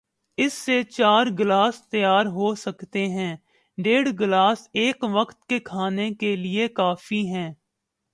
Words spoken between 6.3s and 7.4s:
لئے کافی